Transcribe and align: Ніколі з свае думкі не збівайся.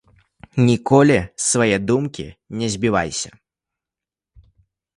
Ніколі 0.69 1.17
з 1.17 1.43
свае 1.49 1.77
думкі 1.91 2.25
не 2.63 2.67
збівайся. 2.77 3.31